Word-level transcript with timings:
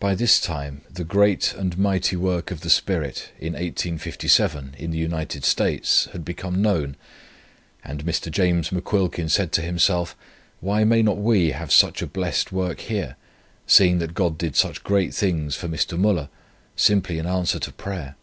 By 0.00 0.16
this 0.16 0.40
time 0.40 0.80
the 0.92 1.04
great 1.04 1.54
and 1.54 1.78
mighty 1.78 2.16
working 2.16 2.52
of 2.56 2.62
the 2.62 2.68
Spirit, 2.70 3.30
in 3.38 3.52
1857, 3.52 4.74
in 4.76 4.90
the 4.90 4.98
United 4.98 5.44
States, 5.44 6.08
had 6.10 6.24
become 6.24 6.60
known, 6.60 6.96
and 7.84 8.04
Mr. 8.04 8.32
James 8.32 8.70
McQuilkin 8.70 9.30
said 9.30 9.52
to 9.52 9.62
himself, 9.62 10.16
'Why 10.58 10.82
may 10.82 11.02
not 11.04 11.18
we 11.18 11.52
have 11.52 11.72
such 11.72 12.02
a 12.02 12.08
blessed 12.08 12.50
work 12.50 12.80
here, 12.80 13.14
seeing 13.64 13.98
that 14.00 14.14
God 14.14 14.36
did 14.36 14.56
such 14.56 14.82
great 14.82 15.14
things 15.14 15.54
for 15.54 15.68
Mr. 15.68 15.96
Müller, 15.96 16.30
simply 16.74 17.18
in 17.20 17.26
answer 17.26 17.60
to 17.60 17.70
prayer.' 17.72 18.16